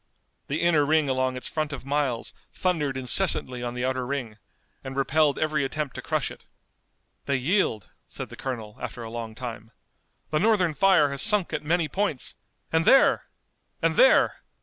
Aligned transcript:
The 0.47 0.61
inner 0.61 0.83
ring 0.83 1.09
along 1.09 1.37
its 1.37 1.47
front 1.47 1.71
of 1.71 1.85
miles 1.85 2.33
thundered 2.51 2.97
incessantly 2.97 3.61
on 3.61 3.75
the 3.75 3.85
outer 3.85 4.03
ring, 4.03 4.39
and 4.83 4.95
repelled 4.95 5.37
every 5.37 5.63
attempt 5.63 5.93
to 5.93 6.01
crush 6.01 6.31
it. 6.31 6.43
"They 7.27 7.35
yield," 7.37 7.87
said 8.07 8.29
the 8.29 8.35
colonel, 8.35 8.77
after 8.79 9.03
a 9.03 9.11
long 9.11 9.35
time. 9.35 9.69
"The 10.31 10.39
Northern 10.39 10.73
fire 10.73 11.11
has 11.11 11.21
sunk 11.21 11.53
at 11.53 11.61
many 11.63 11.87
points, 11.87 12.35
and 12.73 12.83
there! 12.85 13.27
and 13.79 13.95
there! 13.95 14.37